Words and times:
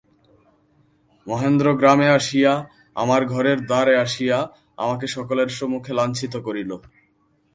মহেন্দ্র 1.27 1.67
গ্রামে 1.75 2.07
আসিয়া, 2.09 2.53
আমার 2.95 3.21
ঘরের 3.25 3.59
দ্বারে 3.65 3.93
আসিয়া, 3.97 4.37
আমাকে 4.77 5.05
সকলের 5.07 5.49
সম্মুখে 5.49 5.91
লাজ্ঞিত 5.93 6.33
করিল। 6.37 6.71